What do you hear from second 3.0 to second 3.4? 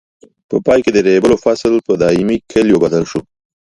شو.